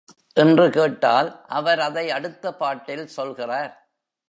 [0.33, 3.89] என்று கேட்டால், அவர் அதை அடுத்த பாட்டில் சொல்கிறார்.